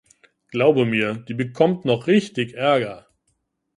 Glaube 0.49 0.85
mir, 0.87 1.13
die 1.13 1.35
bekommt 1.35 1.85
noch 1.85 2.07
richtig 2.07 2.55
Ärger. 2.55 3.05